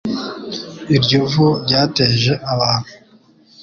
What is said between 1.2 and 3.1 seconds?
vu ryateje abantu